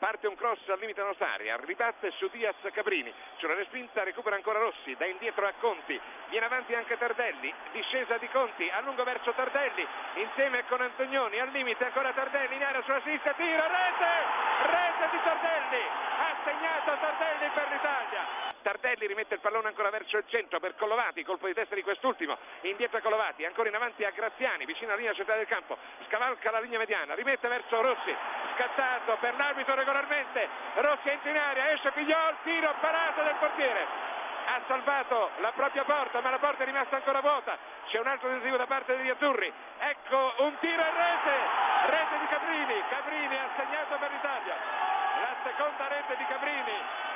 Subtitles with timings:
[0.00, 4.58] Parte un cross al limite nostra ripatte su Diaz Caprini, c'è una respinta, recupera ancora
[4.58, 9.32] Rossi, da indietro a Conti, viene avanti anche Tardelli, discesa di Conti, a lungo verso
[9.32, 14.12] Tardelli, insieme con Antonioni, al limite ancora Tardelli in area sulla sinistra, tiro, rete,
[14.72, 15.82] rete di Tardelli,
[16.16, 18.48] ha segnato Tardelli per l'Italia.
[18.62, 22.38] Tardelli rimette il pallone ancora verso il centro per Collovati, colpo di testa di quest'ultimo,
[22.62, 25.76] indietro a Collovati, ancora in avanti a Graziani, vicino alla linea centrale del campo,
[26.06, 28.14] scavalca la linea mediana, rimette verso Rossi,
[28.54, 33.86] scattato per l'arbitro regolarmente, Rossi entra in area, esce Pigliol, tiro parato del portiere,
[34.46, 37.56] ha salvato la propria porta, ma la porta è rimasta ancora vuota.
[37.86, 39.52] C'è un altro tentativo da parte degli azzurri.
[39.78, 41.36] Ecco un tiro in rete,
[41.86, 42.82] rete di Caprini.
[42.88, 44.54] Caprini ha segnato per l'Italia.
[45.20, 47.08] La seconda rete di Caprini